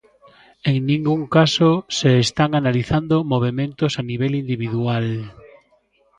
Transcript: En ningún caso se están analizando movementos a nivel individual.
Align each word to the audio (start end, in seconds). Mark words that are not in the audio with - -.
En 0.71 0.79
ningún 0.91 1.21
caso 1.35 1.69
se 1.97 2.11
están 2.25 2.55
analizando 2.55 3.23
movementos 3.23 3.93
a 4.01 4.03
nivel 4.11 4.33
individual. 4.43 5.07